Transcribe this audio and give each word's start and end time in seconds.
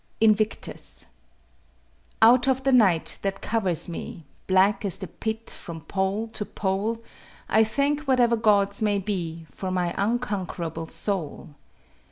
INVICTUS 0.19 1.05
Out 2.23 2.47
of 2.47 2.63
the 2.63 2.71
night 2.71 3.19
that 3.21 3.39
covers 3.39 3.87
me, 3.87 4.25
Black 4.47 4.83
as 4.83 4.97
the 4.97 5.05
pit 5.05 5.51
from 5.51 5.81
pole 5.81 6.27
to 6.29 6.43
pole, 6.43 7.03
I 7.47 7.63
thank 7.63 8.07
whatever 8.07 8.35
Gods 8.35 8.81
may 8.81 8.97
be 8.97 9.45
For 9.51 9.69
my 9.69 9.93
unconquerable 9.99 10.87
soul. 10.87 11.49